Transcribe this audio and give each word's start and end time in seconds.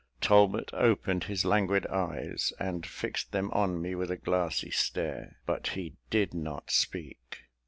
Talbot 0.19 0.71
opened 0.73 1.25
his 1.25 1.45
languid 1.45 1.85
eyes, 1.85 2.51
and 2.59 2.87
fixed 2.87 3.31
them 3.33 3.51
on 3.51 3.79
me 3.79 3.93
with 3.93 4.09
a 4.09 4.17
glassy 4.17 4.71
stare; 4.71 5.37
but 5.45 5.67
he 5.77 5.93
did 6.09 6.33
not 6.33 6.71
speak. 6.71 7.43